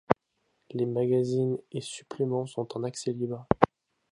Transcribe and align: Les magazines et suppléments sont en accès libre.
Les 0.71 0.87
magazines 0.87 1.59
et 1.71 1.79
suppléments 1.79 2.47
sont 2.47 2.75
en 2.75 2.83
accès 2.83 3.11
libre. 3.13 3.45